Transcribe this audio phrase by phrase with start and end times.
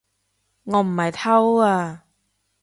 [0.63, 2.05] 我唔係偷啊